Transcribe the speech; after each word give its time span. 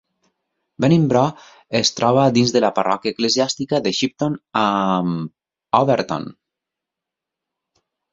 Beningbrough 0.83 1.41
es 1.79 1.91
troba 1.99 2.23
dins 2.37 2.53
de 2.55 2.63
la 2.65 2.71
parròquia 2.79 3.13
eclesiàstica 3.15 3.81
de 3.87 3.93
Shipton 3.97 4.37
amb 4.63 5.77
Overton. 5.81 6.27